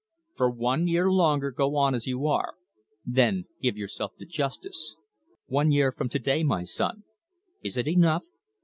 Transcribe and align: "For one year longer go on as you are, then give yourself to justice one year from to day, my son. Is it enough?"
"For 0.33 0.49
one 0.49 0.87
year 0.87 1.11
longer 1.11 1.51
go 1.51 1.75
on 1.75 1.93
as 1.93 2.07
you 2.07 2.25
are, 2.25 2.55
then 3.05 3.45
give 3.61 3.77
yourself 3.77 4.15
to 4.17 4.25
justice 4.25 4.95
one 5.45 5.71
year 5.71 5.91
from 5.91 6.09
to 6.09 6.17
day, 6.17 6.41
my 6.43 6.63
son. 6.63 7.03
Is 7.63 7.77
it 7.77 7.87
enough?" 7.87 8.23